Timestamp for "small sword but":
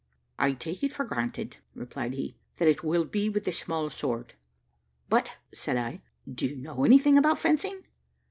3.51-5.33